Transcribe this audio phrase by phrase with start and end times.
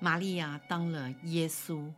[0.00, 1.92] 玛利亚当了耶稣、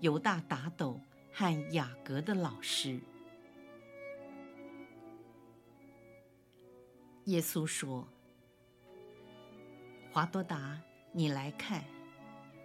[0.00, 0.98] 犹大达斗
[1.30, 2.98] 和雅各的老师。
[7.26, 8.08] 耶稣说
[10.10, 10.80] ：“华多达，
[11.12, 11.84] 你来看，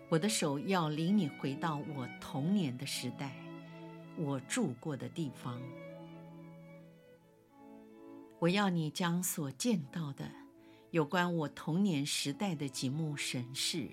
[0.08, 3.36] 我的手要领你回到我童年的时代，
[4.16, 5.62] 我住过的地方。
[8.40, 10.32] 我要你将所见到的
[10.92, 13.90] 有关我童年时代的几幕神事。”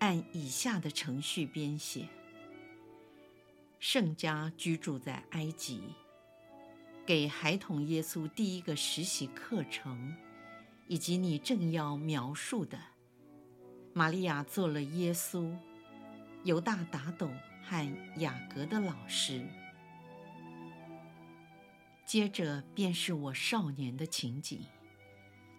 [0.00, 2.08] 按以下的程序编写：
[3.78, 5.82] 圣家居住在埃及，
[7.06, 10.16] 给孩童耶稣第一个实习课程，
[10.86, 12.78] 以及你正要描述的，
[13.92, 15.54] 玛利亚做了耶稣、
[16.44, 17.30] 犹大达陡
[17.62, 19.46] 和雅各的老师。
[22.06, 24.64] 接着便是我少年的情景，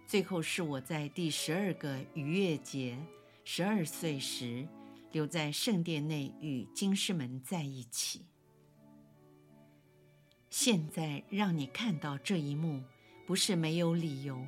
[0.07, 2.97] 最后是我在第十二个逾越节。
[3.43, 4.67] 十二岁时，
[5.11, 8.25] 留在圣殿内与经师们在一起。
[10.49, 12.83] 现在让你看到这一幕，
[13.25, 14.45] 不是没有理由。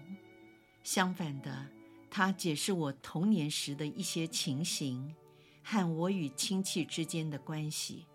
[0.84, 1.66] 相反的，
[2.12, 5.16] 它解释我童年时的一些情形，
[5.64, 8.06] 和我与亲戚之间的关系，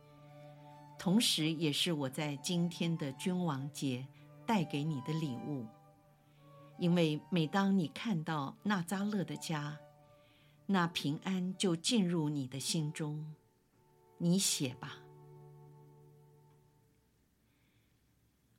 [0.98, 4.06] 同时也是我在今天的君王节
[4.46, 5.66] 带给你的礼物。
[6.78, 9.76] 因为每当你看到纳扎勒的家，
[10.70, 13.34] 那平安就进入你的心中，
[14.18, 14.98] 你写吧。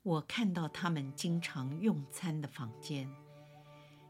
[0.02, 3.08] 我看到他们经常用餐的房间，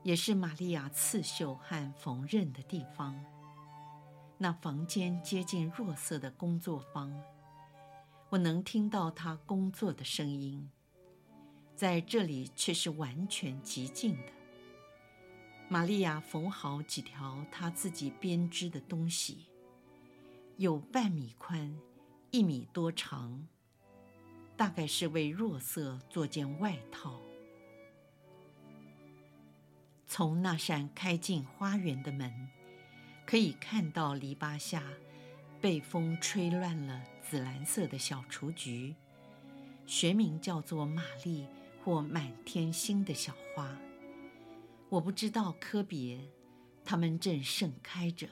[0.02, 3.22] 也是玛利亚刺绣和缝纫的地方。
[4.38, 7.14] 那房间接近若瑟的工作坊，
[8.30, 10.72] 我能听到他工作的声音，
[11.76, 14.39] 在这里却是完全寂静的。
[15.72, 19.46] 玛利亚缝好几条她自己编织的东西，
[20.57, 21.80] 有半米宽，
[22.31, 23.47] 一米多长，
[24.58, 27.22] 大概是为若瑟做件外套。
[30.08, 32.50] 从那扇开进花园的门，
[33.28, 34.84] 可以看到篱笆下
[35.62, 38.96] 被风吹乱了紫蓝色的小雏菊，
[39.85, 41.46] 学名叫做玛丽
[41.85, 43.78] 或满天星的小花。
[44.90, 46.20] 我不知道科别，
[46.84, 48.28] 它们正盛开着，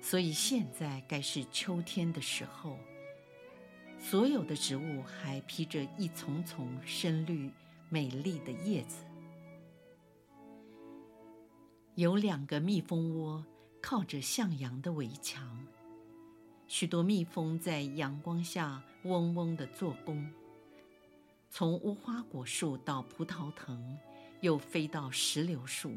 [0.00, 2.78] 所以现在该是秋天的时候。
[3.98, 7.50] 所有的植物还披着一丛丛深绿
[7.88, 9.04] 美丽的叶子。
[11.96, 13.44] 有两个蜜蜂窝
[13.82, 15.66] 靠着向阳的围墙，
[16.68, 20.30] 许多蜜蜂在阳光下嗡嗡地做工。
[21.50, 23.98] 从无花果树到葡萄藤。
[24.40, 25.96] 又飞到石榴树，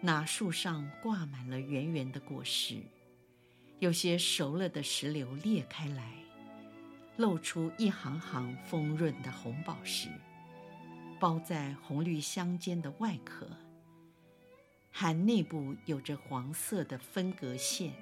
[0.00, 2.82] 那树上挂满了圆圆的果实，
[3.80, 6.12] 有些熟了的石榴裂开来，
[7.16, 10.08] 露出一行行丰润的红宝石，
[11.20, 13.46] 包在红绿相间的外壳，
[14.90, 17.92] 含内部有着黄色的分隔线。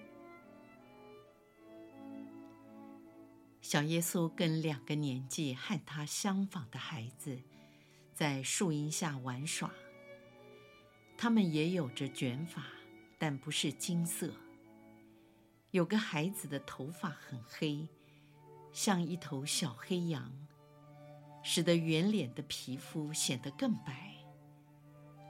[3.61, 7.41] 小耶稣跟两个年纪和他相仿的孩子。
[8.17, 9.71] 在树荫下玩耍。
[11.19, 12.65] 他们也有着卷发，
[13.19, 14.33] 但不是金色。
[15.71, 17.87] 有个孩子的头发很黑，
[18.73, 20.33] 像一头小黑羊，
[21.43, 24.15] 使得圆脸的皮肤显得更白。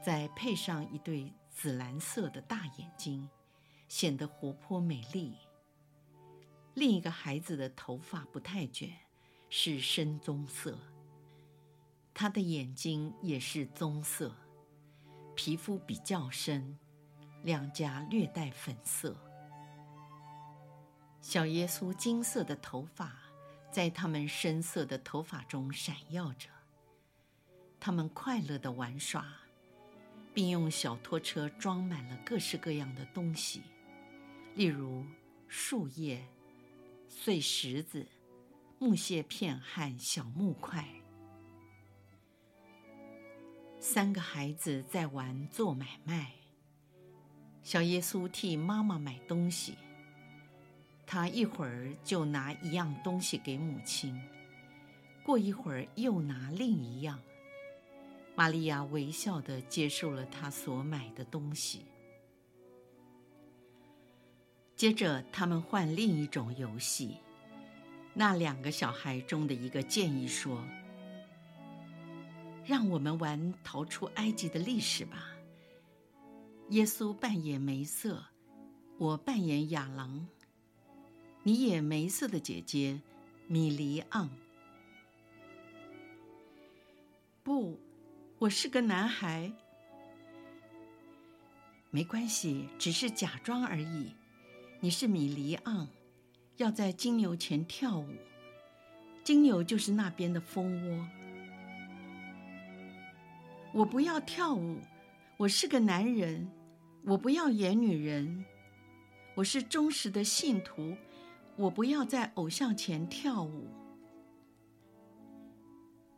[0.00, 3.28] 再配上一对紫蓝色的大眼睛，
[3.88, 5.34] 显得活泼美丽。
[6.74, 8.92] 另一个孩子的头发不太卷，
[9.50, 10.78] 是深棕色。
[12.18, 14.34] 他的眼睛也是棕色，
[15.34, 16.78] 皮肤比较深，
[17.42, 19.14] 两颊略带粉色。
[21.20, 23.12] 小耶稣金色的头发
[23.70, 26.48] 在他们深色的头发中闪耀着。
[27.78, 29.26] 他们快乐地玩耍，
[30.32, 33.60] 并用小拖车装满了各式各样的东西，
[34.54, 35.04] 例如
[35.48, 36.26] 树叶、
[37.10, 38.06] 碎石子、
[38.78, 40.88] 木屑片和小木块。
[43.88, 46.32] 三个孩子在玩做买卖。
[47.62, 49.76] 小耶稣替妈妈买东西。
[51.06, 54.20] 他一会儿就拿一样东西给母亲，
[55.22, 57.20] 过一会儿又拿另一样。
[58.34, 61.86] 玛利亚微笑地接受了他所买的东西。
[64.74, 67.18] 接着，他们换另一种游戏。
[68.12, 70.60] 那两个小孩中的一个建议说
[72.66, 75.28] ：“让我们玩逃出埃及的历史吧。
[76.70, 78.24] 耶稣扮演梅瑟，
[78.98, 80.26] 我扮演亚郎。”
[81.44, 83.00] 你演梅瑟的姐姐
[83.46, 84.28] 米黎盎。
[87.44, 87.78] 不，
[88.38, 89.52] 我是个男孩。
[91.90, 94.12] 没关系，只是假装而已。
[94.80, 95.86] 你是米黎盎，
[96.56, 98.08] 要在金牛前跳舞。
[99.22, 101.08] 金牛就是那边的蜂窝。
[103.76, 104.78] 我不要跳舞，
[105.36, 106.50] 我是个男人。
[107.04, 108.42] 我不要演女人，
[109.34, 110.96] 我是忠实的信徒。
[111.56, 113.68] 我不要在偶像前跳舞。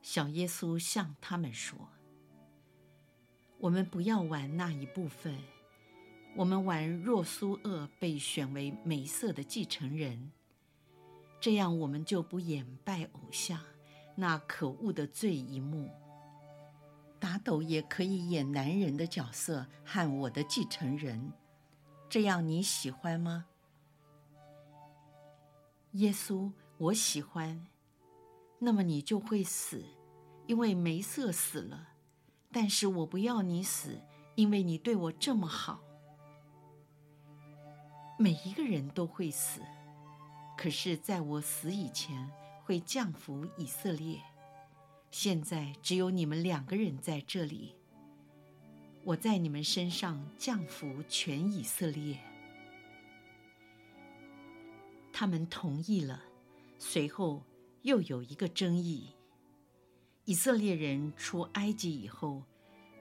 [0.03, 1.77] 小耶稣向他们说
[3.59, 5.37] ：“我们不要玩那一部分，
[6.37, 10.31] 我们玩若苏厄被选为梅瑟的继承人，
[11.41, 13.61] 这样我们就不演拜偶像
[14.15, 15.91] 那可恶的罪一幕。
[17.21, 21.33] 打斗也可以演男人的角色和我的继承人，
[22.09, 23.47] 这样你喜欢吗？”
[25.93, 27.67] 耶稣，我喜欢。
[28.61, 29.85] 那么你就会死，
[30.47, 31.89] 因为梅瑟死了。
[32.51, 34.01] 但是我不要你死，
[34.35, 35.81] 因为你对我这么好。
[38.19, 39.61] 每一个人都会死，
[40.57, 42.31] 可是在我死以前
[42.65, 44.21] 会降服以色列。
[45.11, 47.75] 现在只有你们两个人在这里，
[49.05, 52.19] 我在你们身上降服全以色列。
[55.13, 56.23] 他们同意了。
[56.79, 57.43] 随后
[57.83, 59.09] 又有一个争议：
[60.27, 62.45] 以色列人出埃及以后，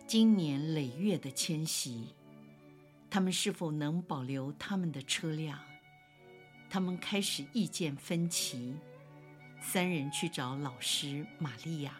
[0.08, 2.08] 经年累月的迁徙，
[3.08, 5.60] 他们是否能保留他们的车辆？
[6.72, 8.76] 他们开始意见分歧。
[9.60, 11.94] 三人去找老师玛利亚。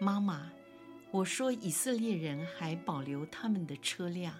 [0.00, 0.50] 妈妈，
[1.10, 4.34] 我说以色列人还保留他们的车辆。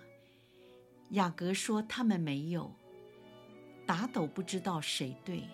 [1.11, 2.73] 雅各说他们没有。
[3.87, 5.45] 达斗不知道谁对，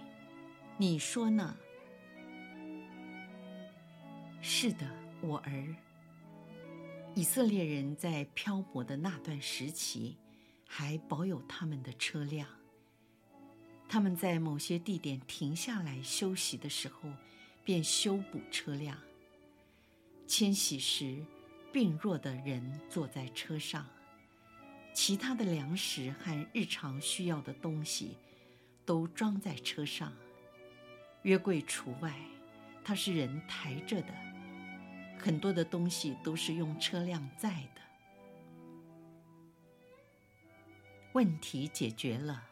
[0.76, 1.56] 你说呢？
[4.40, 4.84] 是的，
[5.20, 5.76] 我儿。
[7.14, 10.18] 以色列人在漂泊的那段时期，
[10.66, 12.48] 还保有他们的车辆。
[13.88, 17.10] 他们在某些地点停下来休息的时候，
[17.64, 18.98] 便修补车辆。
[20.26, 21.24] 迁徙时，
[21.72, 23.86] 病弱的人坐在车上。
[24.92, 28.16] 其他的粮食和日常需要的东西
[28.86, 30.12] 都装在车上，
[31.22, 32.14] 约柜除外，
[32.84, 34.14] 它是人抬着的。
[35.18, 37.80] 很多的东西都是用车辆载的。
[41.12, 42.44] 问题解决了，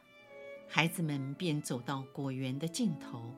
[0.74, 3.36] 孩子们便走到果园的尽头，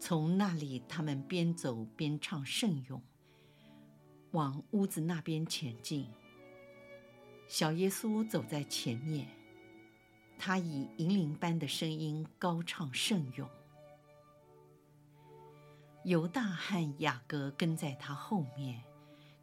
[0.00, 3.02] 从那里他们边走边唱圣咏，
[4.30, 6.08] 往屋子那边前进。
[7.46, 9.28] 小耶稣走在前面，
[10.38, 13.46] 他以银铃般的声音高唱圣咏。
[16.06, 18.82] 犹大和雅各跟在他后面，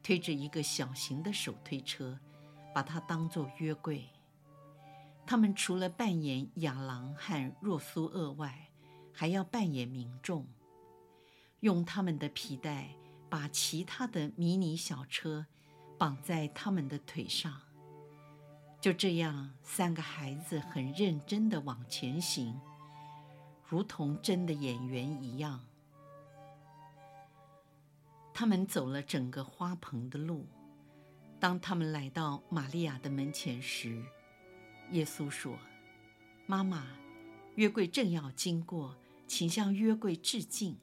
[0.01, 2.17] 推着一个小型的手推车，
[2.73, 4.09] 把它当作约柜。
[5.25, 8.69] 他们除了扮演亚郎和若苏厄外，
[9.13, 10.45] 还要扮演民众，
[11.61, 12.89] 用他们的皮带
[13.29, 15.45] 把其他的迷你小车
[15.97, 17.61] 绑在他们的腿上。
[18.81, 22.59] 就这样，三个孩子很认真地往前行，
[23.63, 25.63] 如同真的演员一样。
[28.33, 30.47] 他们走了整个花棚的路。
[31.39, 34.03] 当他们来到玛利亚的门前时，
[34.91, 35.57] 耶稣说
[36.47, 36.87] ：“妈妈，
[37.55, 38.95] 约柜正要经过，
[39.27, 40.77] 请向约柜致敬。”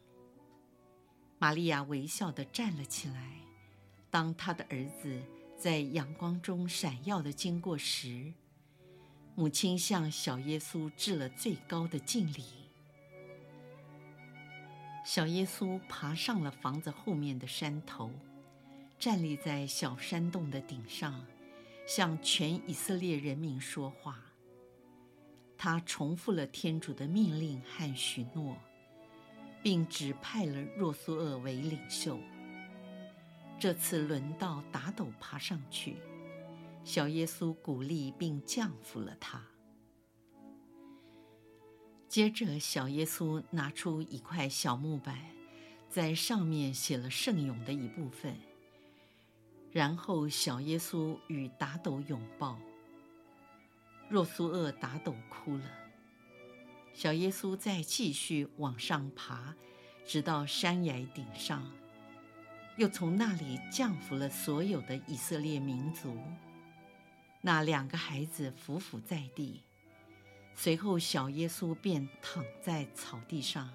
[1.39, 3.33] 玛利亚微笑地站了起来。
[4.11, 5.23] 当她的儿子。
[5.59, 8.33] 在阳光中闪耀的经过时，
[9.35, 12.45] 母亲向小耶稣致了最高的敬礼。
[15.05, 18.13] 小耶稣爬上了房子后面的山头，
[19.01, 21.27] 站立在小山洞的顶上，
[21.89, 24.23] 向全以色列人民说话。
[25.57, 28.55] 他重复了天主的命令和许诺，
[29.63, 32.21] 并指派了若苏厄为领袖。
[33.59, 35.97] 这次轮到达斗爬上去，
[36.85, 39.43] 小耶稣鼓励并降服了他。
[42.07, 45.19] 接着，小耶稣拿出一块小木板，
[45.89, 48.37] 在上面写了圣咏的一部分。
[49.73, 52.59] 然后，小耶稣与达斗拥抱。
[54.09, 55.65] 若苏厄达斗哭了。
[56.95, 59.55] 小耶稣再继续往上爬，
[60.05, 61.63] 直到山崖顶上，
[62.77, 66.19] 又从那里降服了所有的以色列民族。
[67.41, 69.63] 那两个孩子伏伏在地，
[70.57, 73.71] 随后小耶稣便躺在草地上，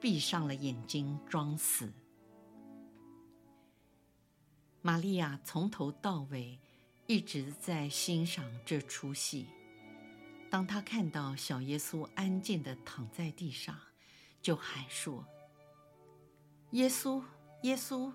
[0.00, 1.92] 闭上了眼睛装死。
[4.80, 6.58] 玛利亚从头到尾
[7.06, 9.46] 一直在欣赏这出戏。
[10.50, 13.78] 当她看到小耶稣安静地躺在地上，
[14.40, 15.24] 就喊说
[16.72, 17.22] ：“耶稣，
[17.62, 18.12] 耶稣，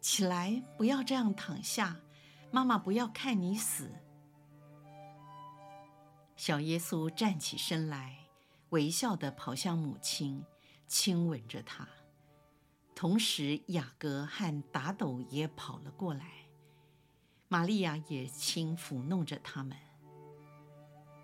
[0.00, 1.96] 起来，不要这样躺下，
[2.50, 3.90] 妈妈不要看你死。”
[6.36, 8.18] 小耶稣站起身来，
[8.70, 10.44] 微笑地跑向母亲，
[10.86, 11.88] 亲吻着她。
[13.02, 16.24] 同时，雅各和达斗也跑了过来，
[17.48, 19.76] 玛利亚也轻抚弄着他们。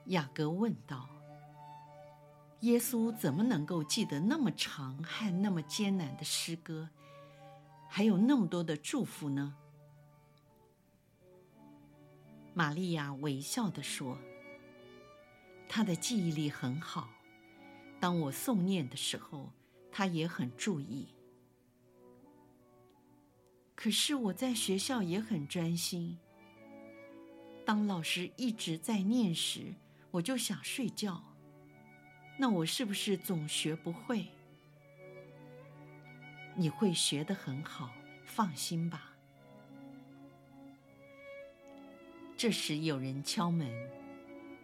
[0.07, 1.09] 雅各问道
[2.63, 6.89] ：“耶稣怎么能够记得那么长和那么艰难的诗歌，
[7.89, 9.55] 还有那么多的祝福呢？”
[12.55, 14.19] 玛利亚微笑地说。
[15.69, 17.09] 他的记忆力很好，
[18.01, 19.53] 当我诵念的时候，
[19.93, 21.07] 他也很注意。
[23.81, 26.19] 可是我在学校也很专心，
[27.65, 29.73] 当老师一直在念时，
[30.11, 31.23] 我就想睡觉。
[32.37, 34.27] 那我是不是总学不会？
[36.57, 37.93] 你会学得很好，
[38.25, 39.13] 放心吧。
[42.37, 43.71] 这时有人敲门。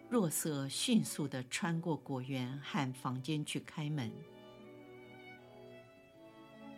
[0.09, 4.11] 若瑟迅速地穿过果园和房间去开门。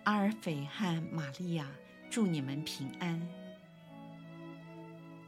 [0.04, 1.68] 阿尔斐和玛利亚，
[2.10, 3.22] 祝你们平安，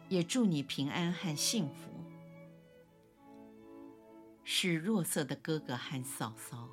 [0.08, 1.92] 也祝你平安和幸福。
[4.44, 6.70] 是弱色的哥哥和嫂嫂，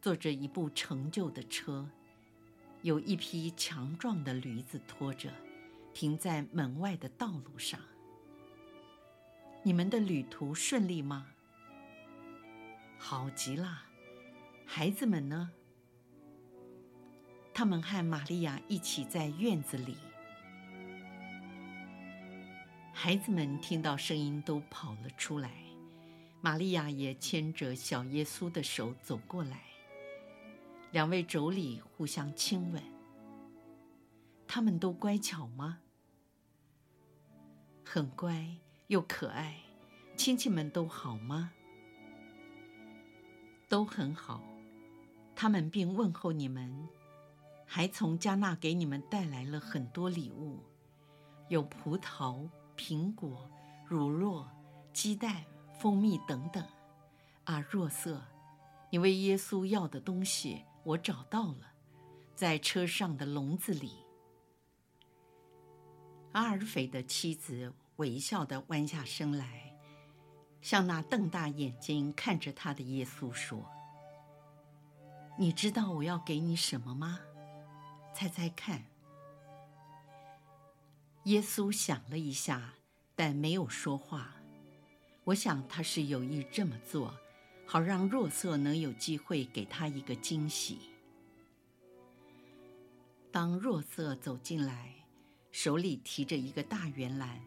[0.00, 1.88] 坐着一部陈旧的车，
[2.82, 5.30] 有一匹强壮的驴子拖着，
[5.92, 7.80] 停在门外的道路上。
[9.62, 11.26] 你们的旅途顺利吗？
[12.98, 13.82] 好极了，
[14.66, 15.52] 孩子们呢？
[17.58, 19.96] 他们和玛利亚一起在院子里。
[22.92, 25.50] 孩子们听到声音都跑了出来，
[26.40, 29.64] 玛利亚也牵着小耶稣的手走过来，
[30.92, 32.80] 两位妯娌互相亲吻。
[34.46, 35.80] 他们都乖巧吗？
[37.84, 38.46] 很乖。
[38.86, 39.56] 又可爱，
[40.16, 41.50] 亲戚们都好吗？
[43.68, 44.44] 都很好，
[45.34, 46.88] 他们并问候你们，
[47.68, 50.64] 还从加纳给你们带来了很多礼物，
[51.48, 53.48] 有葡萄、苹果、
[53.86, 54.46] 乳酪、
[54.92, 55.44] 鸡蛋、
[55.78, 56.66] 蜂蜜等等。
[57.44, 58.22] 啊，若瑟，
[58.90, 61.72] 你为耶稣要的东西我找到了，
[62.34, 63.92] 在车上的笼子里。
[66.32, 67.72] 阿尔斐的妻子。
[67.98, 69.76] 微笑地弯下身来，
[70.62, 73.68] 向那瞪大眼睛看着他的耶稣说
[75.36, 77.18] ：“你知道我要给你什么吗？
[78.18, 78.82] 猜猜看。”
[81.26, 82.74] 耶稣想了一下，
[83.14, 84.34] 但没有说话。
[85.22, 87.16] 我想他是有意这么做，
[87.64, 90.80] 好让若瑟能有机会给他一个惊喜。
[93.30, 94.94] 当若瑟走进来，
[95.52, 97.40] 手里提着一个大圆篮。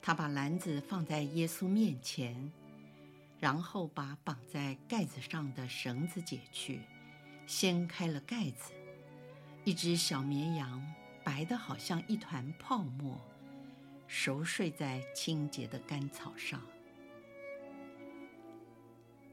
[0.00, 2.52] 他把篮子放在耶稣面前，
[3.40, 6.82] 然后把绑在盖子上的绳子解去，
[7.48, 8.72] 掀开了盖子。
[9.64, 10.82] 一只小绵羊，
[11.22, 13.20] 白得好像一团泡沫，
[14.06, 16.60] 熟睡在清洁的干草上。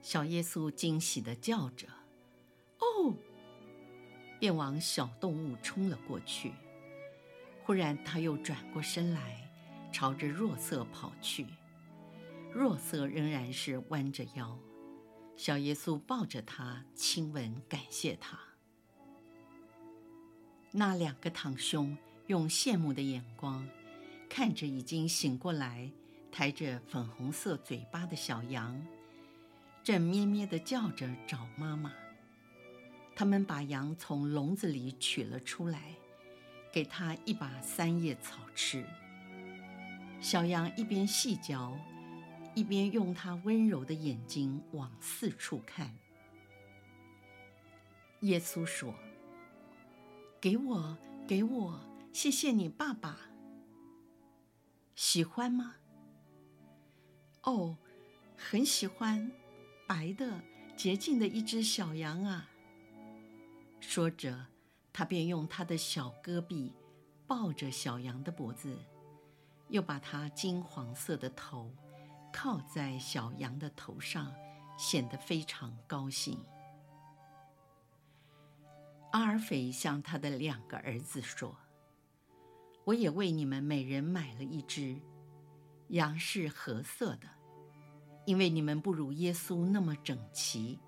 [0.02, 1.88] 小耶稣惊喜地叫着
[2.80, 3.16] ：“哦！”
[4.40, 6.54] 便往小动物冲了过去。
[7.64, 9.46] 忽然，他又转过身来。
[9.92, 11.48] 朝着若瑟跑去，
[12.54, 14.56] 若瑟仍然是弯着腰。
[15.36, 18.40] 小耶稣抱着他，亲吻，感谢他。
[20.72, 21.98] 那两个堂兄
[22.28, 23.68] 用羡慕的眼光
[24.30, 25.90] 看着已经醒过来、
[26.32, 28.80] 抬着粉红色嘴巴的小羊，
[29.84, 31.92] 正咩咩地叫着找妈妈。
[33.16, 35.82] 他们把羊从笼子里取了出来，
[36.72, 38.86] 给它一把三叶草吃。
[40.22, 41.76] 小羊一边细嚼，
[42.54, 45.94] 一边用它温柔的眼睛往四处看。
[48.22, 48.94] 耶稣说
[50.42, 51.80] ：“给我，给我，
[52.14, 53.20] 谢谢你，爸爸。
[54.96, 55.76] 喜欢吗？
[57.44, 57.78] 哦，
[58.38, 59.30] 很喜欢，
[59.86, 60.42] 白的、
[60.78, 62.50] 洁净的一只小羊啊。”
[63.82, 64.46] 说着，
[64.94, 66.74] 他便用他的小胳臂
[67.28, 68.78] 抱着小羊的脖子，
[69.68, 71.70] 又把它金黄色的头
[72.32, 74.34] 靠在小羊的头上，
[74.78, 76.42] 显得非常高兴。
[79.12, 81.58] 阿尔斐向他的两个儿子说
[82.86, 85.02] ：“我也为你们每人买了一只
[85.88, 87.28] 羊，是褐色的，
[88.26, 90.80] 因为你们不如耶稣那么整齐。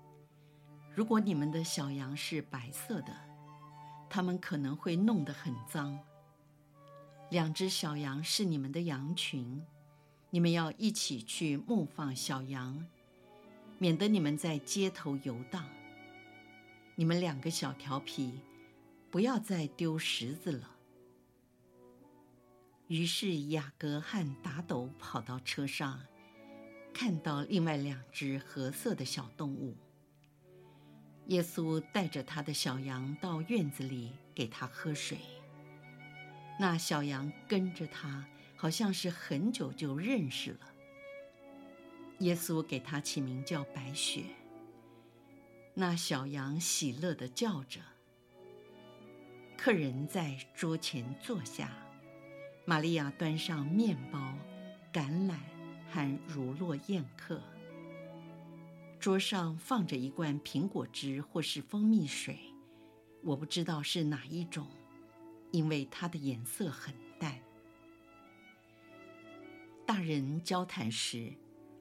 [0.94, 3.12] 如果你们的小羊是白色的，
[4.08, 5.98] 他们可能会弄得很脏。
[7.30, 9.60] 两只小羊是你们的羊群，
[10.30, 12.86] 你们要一起去牧放小羊，
[13.78, 15.68] 免得你们在街头游荡。”
[17.02, 18.38] 你们两个小调皮，
[19.10, 20.70] 不要再丢石子了。
[22.86, 26.00] 于是雅各和达斗跑到车上，
[26.94, 29.76] 看到另外两只褐色的小动物。
[31.26, 35.18] 耶稣带着他的小羊到院子里给他喝水。
[36.60, 40.72] 那小羊跟着他，好像是很久就认识了。
[42.20, 44.22] 耶稣给他起名叫白雪。
[45.74, 47.80] 那小羊喜乐地叫着。
[49.56, 51.72] 客人在桌前坐下，
[52.64, 54.34] 玛利亚端上面包、
[54.92, 55.38] 橄榄
[55.90, 57.40] 和乳酪宴客。
[59.00, 62.38] 桌上放着一罐苹果汁或是蜂蜜水，
[63.22, 64.68] 我不知道是哪一种，
[65.52, 67.38] 因为它的颜色很淡。
[69.86, 71.32] 大人交谈时，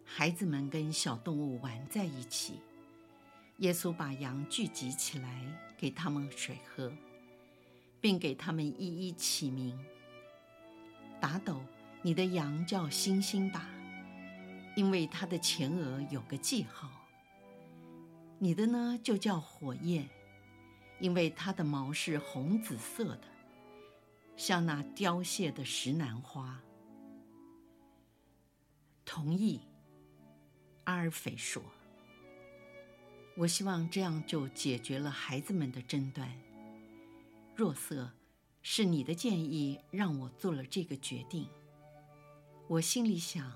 [0.05, 2.59] 孩子们跟小动物玩在一起。
[3.57, 6.91] 耶稣把羊聚集起来，给他们水喝，
[7.99, 9.77] 并给他们一一起名。
[11.19, 11.61] 打斗，
[12.01, 13.69] 你的羊叫星星吧，
[14.75, 16.89] 因为它的前额有个记号。
[18.39, 20.09] 你的呢，就叫火焰，
[20.99, 23.27] 因为它的毛是红紫色的，
[24.35, 26.59] 像那凋谢的石楠花。
[29.05, 29.61] 同意，
[30.85, 31.61] 阿尔斐说。
[33.35, 36.29] 我希望这样就解决了孩子们的争端。
[37.55, 38.11] 若瑟，
[38.61, 41.47] 是你的建议让我做了这个决定。
[42.67, 43.51] 我心里想，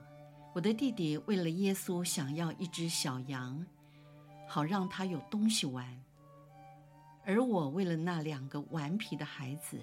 [0.54, 3.66] 我的弟弟为了耶稣想要一只小羊，
[4.48, 5.86] 好让他有东西玩；
[7.24, 9.80] 而我为了那两个顽皮的孩子，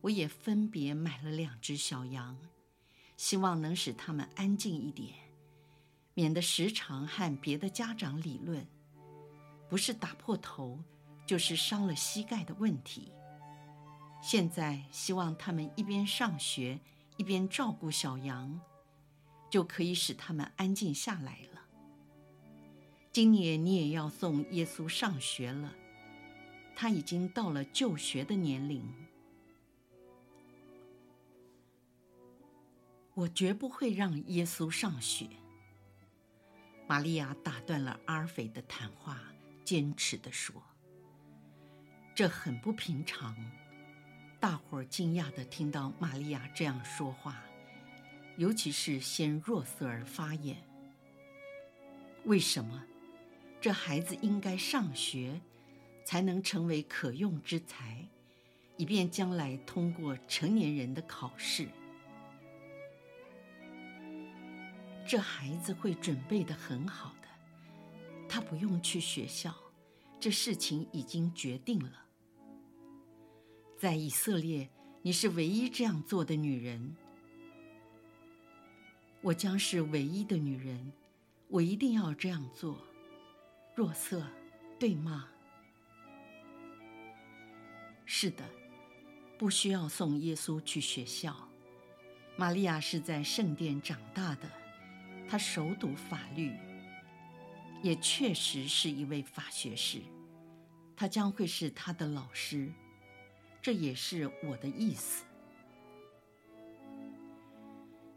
[0.00, 2.38] 我也分别买了两只小羊，
[3.16, 5.14] 希望能使他们安静一点，
[6.14, 8.66] 免得时常和别的家长理论。
[9.68, 10.78] 不是打破头，
[11.26, 13.12] 就是伤了膝盖的问题。
[14.22, 16.80] 现在希望他们一边上学，
[17.16, 18.60] 一边照顾小羊，
[19.50, 21.60] 就可以使他们安静下来了。
[23.12, 25.74] 今年你也要送耶稣上学了，
[26.74, 28.82] 他已经到了就学的年龄。
[33.14, 35.28] 我绝不会让耶稣上学。
[36.88, 39.20] 玛利亚打断了阿尔斐的谈话。
[39.64, 40.62] 坚持地说
[42.14, 43.34] ：“这很不平常。”
[44.38, 47.42] 大伙儿惊讶地听到玛利亚这样说话，
[48.36, 50.56] 尤其是先若瑟儿发言
[52.24, 52.84] ：“为什么？
[53.60, 55.40] 这孩子应该上学，
[56.04, 58.06] 才能成为可用之才，
[58.76, 61.66] 以便将来通过成年人的考试。
[65.06, 67.16] 这孩子会准备得很好。”
[68.28, 69.54] 他不用去学校，
[70.18, 72.04] 这事情已经决定了。
[73.78, 74.68] 在以色列，
[75.02, 76.96] 你是唯一这样做的女人。
[79.20, 80.92] 我将是唯一的女人，
[81.48, 82.78] 我一定要这样做。
[83.74, 84.26] 若瑟，
[84.78, 85.28] 对吗？
[88.04, 88.44] 是的，
[89.38, 91.34] 不需要送耶稣去学校。
[92.36, 94.50] 玛利亚是在圣殿长大的，
[95.28, 96.52] 她熟读法律。
[97.84, 100.00] 也确实是一位法学士，
[100.96, 102.72] 他将会是他的老师，
[103.60, 105.26] 这也是我的意思。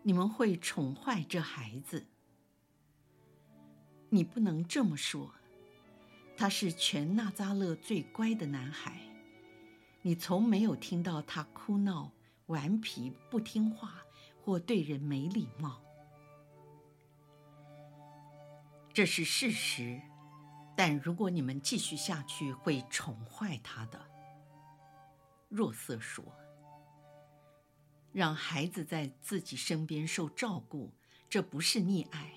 [0.03, 2.07] 你们会宠坏这孩子？
[4.07, 5.33] 你不能这么说，
[6.37, 9.01] 他是全纳扎勒最乖的男孩，
[10.01, 12.13] 你从没有听到他哭闹、
[12.45, 13.95] 顽皮、不听话
[14.41, 15.81] 或对人没礼貌。
[18.97, 20.01] 这是事实。
[20.75, 24.03] 但如果你们继续下去，会宠坏他的。”
[25.49, 26.25] 若瑟说
[28.11, 30.91] ：“让孩子在自己身边受照顾，
[31.29, 32.33] 这不是溺爱。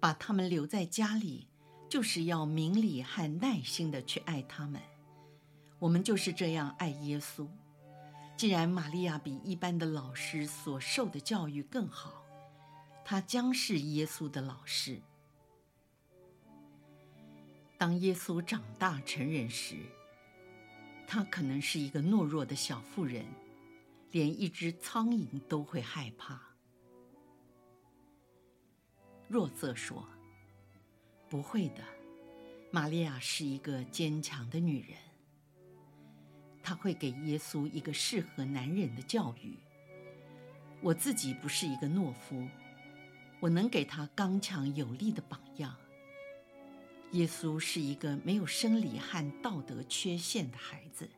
[0.00, 1.46] 把他们留在家里，
[1.90, 4.80] 就是要明理和耐心的去爱他们。
[5.78, 7.46] 我们就是这样爱耶稣。
[8.34, 12.24] 既然玛利亚比一般的老师所受的教育更好，
[13.04, 15.02] 她将是耶稣的老师。
[17.80, 19.74] 当耶稣长大成人时，
[21.06, 23.24] 他可能是一个懦弱的小妇人，
[24.10, 26.38] 连一只苍蝇都会害怕。
[29.28, 30.06] 若瑟说
[31.30, 31.82] ：“不会的，
[32.70, 34.98] 玛利亚是一个坚强的女人，
[36.62, 39.56] 她会给耶稣一个适合男人的教育。
[40.82, 42.46] 我自己不是一个懦夫，
[43.40, 45.74] 我能给他刚强有力的榜样。”
[47.12, 51.08] 耶稣是一个没有生理和道德缺陷的孩子，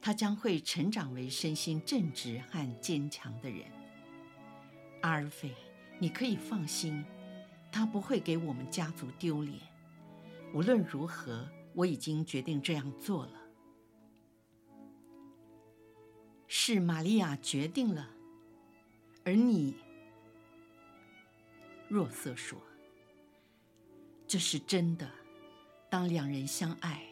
[0.00, 3.64] 他将会成长为身心正直和坚强的人。
[5.00, 5.54] 阿尔菲，
[5.98, 7.02] 你可以放心，
[7.72, 9.58] 他不会给我们家族丢脸。
[10.52, 13.32] 无论如何，我已经决定这样做了。
[16.46, 18.10] 是玛利亚决定了，
[19.24, 19.76] 而你，
[21.88, 22.60] 若瑟说。
[24.28, 25.10] 这是真的。
[25.88, 27.02] 当两人相爱，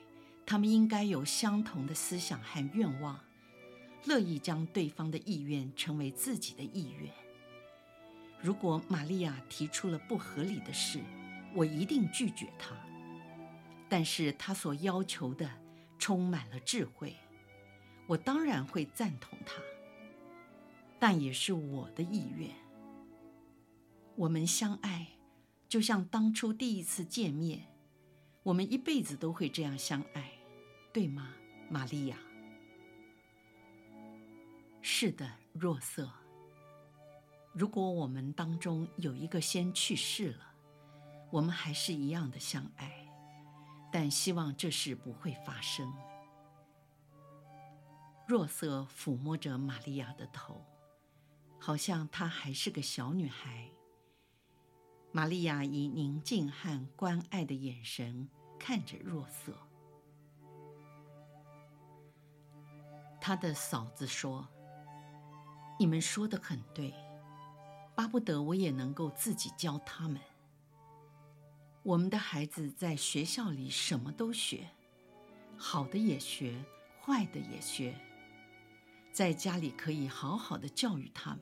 [0.44, 3.18] 他们应该有相同的思想和愿望，
[4.04, 7.10] 乐意将对方的意愿成为自己的意愿。
[8.42, 11.00] 如果玛利亚提出了不合理的事，
[11.54, 12.76] 我一定拒绝她。
[13.88, 15.50] 但是她所要求的
[15.98, 17.16] 充满了智慧，
[18.06, 19.54] 我当然会赞同她。
[20.98, 22.50] 但也是我的意愿。
[24.16, 25.15] 我们相爱。
[25.68, 27.66] 就像当初第一次见面，
[28.42, 30.32] 我们一辈子都会这样相爱，
[30.92, 31.34] 对吗，
[31.68, 32.16] 玛利亚？
[34.80, 36.08] 是的，若瑟。
[37.52, 40.54] 如果我们当中有一个先去世了，
[41.30, 43.08] 我们还是一样的相爱，
[43.90, 45.92] 但希望这事不会发生。
[48.28, 50.64] 若瑟抚摸着玛利亚的头，
[51.58, 53.68] 好像她还是个小女孩。
[55.16, 59.56] 玛利亚以宁静和关爱的眼神看着若瑟。
[63.18, 64.46] 她的嫂子说
[65.80, 66.92] ：“你们说的很对，
[67.94, 70.20] 巴不得我也能够自己教他们。
[71.82, 74.68] 我们的孩子在学校里什么都学，
[75.56, 76.62] 好的也学，
[77.00, 77.98] 坏的也学，
[79.14, 81.40] 在家里可以好好的教育他们。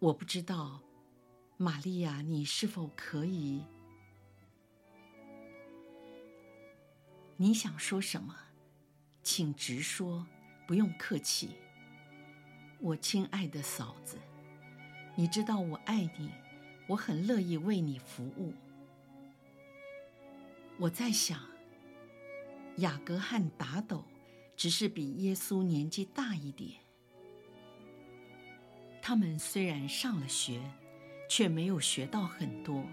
[0.00, 0.80] 我不知道。”
[1.62, 3.62] 玛利亚，你是否可以？
[7.36, 8.34] 你想说什么？
[9.22, 10.26] 请直说，
[10.66, 11.50] 不用客气。
[12.78, 14.16] 我亲爱的嫂子，
[15.14, 16.30] 你知道我爱你，
[16.86, 18.54] 我很乐意为你服务。
[20.78, 21.38] 我在想，
[22.76, 24.02] 雅各和达斗
[24.56, 26.80] 只是比耶稣年纪大一点，
[29.02, 30.62] 他们虽然上了学。
[31.30, 32.84] 却没有学到很多。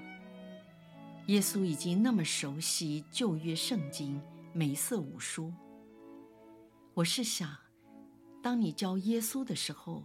[1.26, 4.21] 耶稣已经那么熟悉旧约圣经、
[4.54, 5.52] 梅瑟五书。
[6.93, 7.58] 我是想，
[8.43, 10.04] 当你教耶稣的时候，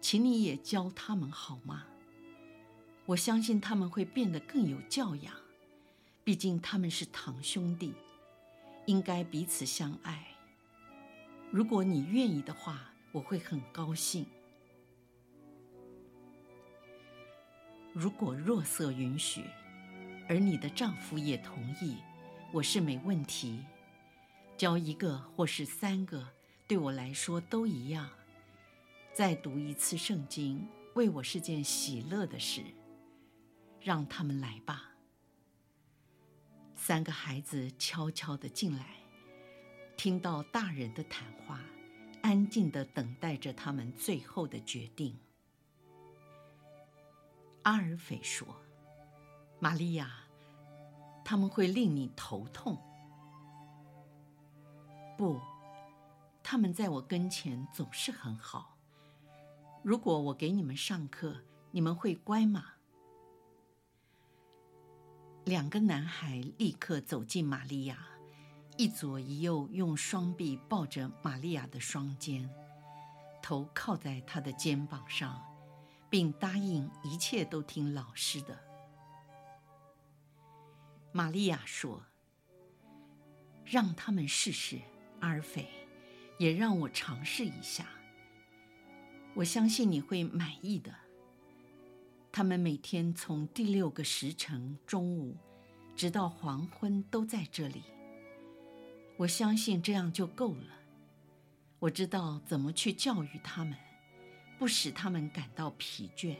[0.00, 1.84] 请你也教他们好吗？
[3.06, 5.34] 我相信他们会变得更有教养。
[6.22, 7.92] 毕竟他们是堂兄弟，
[8.86, 10.28] 应该彼此相爱。
[11.50, 14.24] 如果你愿意的话，我会很高兴。
[17.94, 19.44] 如果若瑟允许，
[20.28, 21.98] 而你的丈夫也同意，
[22.50, 23.64] 我是没问题。
[24.56, 26.28] 教一个或是三个，
[26.66, 28.10] 对我来说都一样。
[29.12, 32.64] 再读一次圣经，为我是件喜乐的事。
[33.80, 34.90] 让他们来吧。
[36.74, 38.96] 三个孩子悄悄地进来，
[39.96, 41.60] 听到大人的谈话，
[42.22, 45.16] 安静地等待着他们最后的决定。
[47.64, 48.46] 阿尔斐说
[49.58, 50.10] ：“玛利亚，
[51.24, 52.78] 他们会令你头痛。
[55.16, 55.40] 不，
[56.42, 58.76] 他们在我跟前总是很好。
[59.82, 61.36] 如果我给你们上课，
[61.70, 62.66] 你们会乖吗？”
[65.46, 68.06] 两个男孩立刻走近玛利亚，
[68.76, 72.48] 一左一右用双臂抱着玛利亚的双肩，
[73.42, 75.42] 头靠在她的肩膀上。
[76.14, 78.56] 并答应一切都听老师的。
[81.10, 82.04] 玛利亚说
[83.66, 84.78] ：“让他们试试，
[85.18, 85.66] 阿尔斐，
[86.38, 87.88] 也让我尝试一下。
[89.34, 90.94] 我相信你会满意的。
[92.30, 95.36] 他们每天从第六个时辰中午，
[95.96, 97.82] 直到黄昏都在这里。
[99.16, 100.78] 我相信这样就够了。
[101.80, 103.76] 我知道怎么去教育他们，
[104.58, 106.36] 不使他们感到疲倦。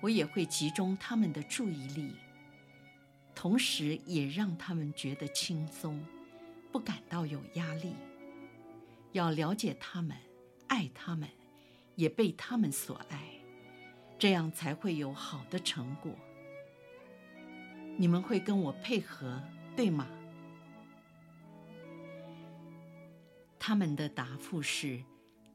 [0.00, 2.14] 我也会集中他们的注意力。”
[3.34, 6.04] 同时也让他们觉得轻松，
[6.72, 7.94] 不感到有压力。
[9.12, 10.16] 要了解他们，
[10.66, 11.28] 爱他们，
[11.94, 13.22] 也被他们所爱，
[14.18, 16.12] 这样才会有好的成果。
[17.96, 19.40] 你们会跟我配合，
[19.76, 20.08] 对吗？
[23.56, 25.00] 他们的答复是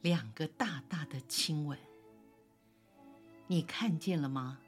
[0.04, 1.80] 两个大大的亲吻。
[3.48, 4.60] 你看见了吗？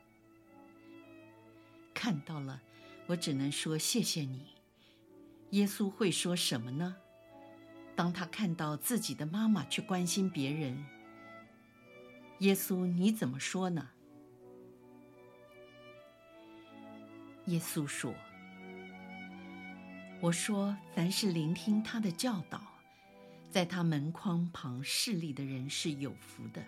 [1.94, 2.62] 看到了。
[3.08, 4.48] 我只能说谢谢你。
[5.52, 6.96] 耶稣会说什么呢？
[7.96, 10.84] 当他看到自己的妈妈去关心别人，
[12.40, 13.90] 耶稣你怎么说呢？
[17.46, 18.16] 耶稣说
[20.20, 22.60] ：“我说，凡是聆听他的教导，
[23.56, 26.62] 在他门框旁侍立的人是有福的。”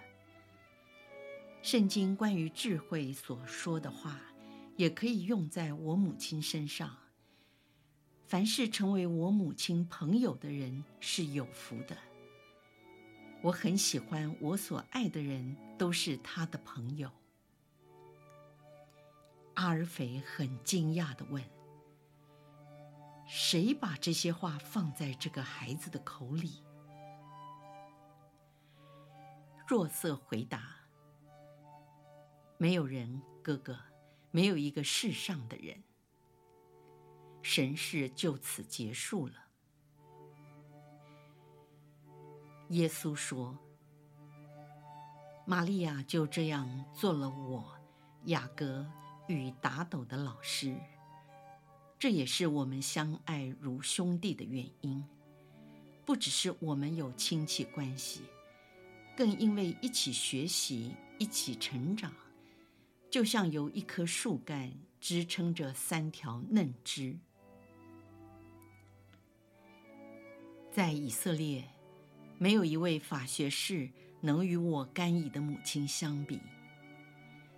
[1.61, 4.21] 圣经关于智慧所说的话。
[4.77, 6.95] 也可以用在我母亲身上。
[8.25, 11.97] 凡是成为我母亲朋友的人是有福的。
[13.41, 17.11] 我很喜欢我所爱的人都是他的朋友。
[19.55, 21.43] 阿尔斐很惊讶地问
[23.27, 26.61] ：“谁把这些话放在这个孩子的口里？”
[29.67, 30.63] 若瑟回答
[32.57, 33.77] ：“没有人，哥哥。”
[34.29, 35.81] 没有一个世上的人，
[37.41, 39.33] 神事就此结束了。
[42.69, 43.57] 耶稣说
[45.47, 47.73] ：“玛利亚就这样做了我
[48.25, 48.85] 雅各
[49.27, 50.77] 与达斗的老师，
[51.97, 55.03] 这也是我们相爱如兄弟的原因。
[56.05, 58.21] 不只是我们有亲戚关系，
[59.17, 62.13] 更因为一起学习，一起成长。”
[63.09, 67.17] 就像有一棵树干支撑着三条嫩枝。
[70.71, 71.63] 在以色列，
[72.37, 73.89] 没有一位法学士
[74.21, 76.39] 能与我甘以的母亲相比。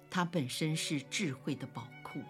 [0.10, 2.22] 她本身是智慧的宝库，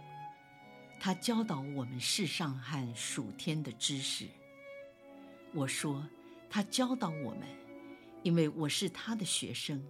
[1.00, 4.26] 她教导我们世上和属天的知识。
[5.54, 6.04] 我说，
[6.50, 7.42] 她教导我们，
[8.24, 9.84] 因为我是他的学生。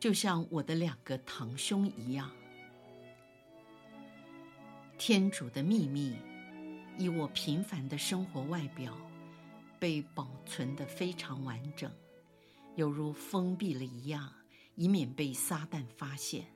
[0.00, 2.30] 就像我的两个堂兄一样，
[4.96, 6.16] 天主的秘密，
[6.96, 8.96] 以我平凡的生活外表，
[9.80, 11.90] 被保存得非常完整，
[12.76, 14.32] 犹如封闭了一样，
[14.76, 16.46] 以免被撒旦发现。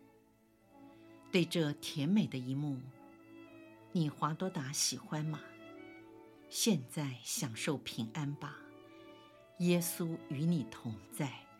[1.32, 2.78] 对这甜美的一幕，
[3.90, 5.40] 你华多达喜欢吗？
[6.48, 8.56] 现在享受平安吧，
[9.58, 11.51] 耶稣与你同在。